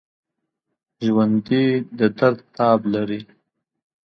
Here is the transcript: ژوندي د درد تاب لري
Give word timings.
ژوندي 1.05 1.65
د 1.97 1.99
درد 2.17 2.39
تاب 2.55 2.79
لري 2.93 3.21